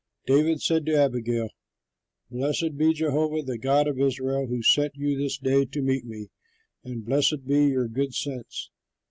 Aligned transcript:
David 0.25 0.63
said 0.63 0.83
to 0.87 0.97
Abigail, 0.97 1.49
"Blessed 2.31 2.75
be 2.75 2.91
Jehovah 2.91 3.43
the 3.43 3.59
God 3.59 3.87
of 3.87 3.99
Israel, 3.99 4.47
who 4.47 4.63
sent 4.63 4.95
you 4.95 5.15
this 5.15 5.37
day 5.37 5.63
to 5.65 5.81
meet 5.83 6.05
me, 6.07 6.31
and 6.83 7.05
blessed 7.05 7.45
be 7.45 7.65
your 7.65 7.87
good 7.87 8.15
sense. 8.15 8.71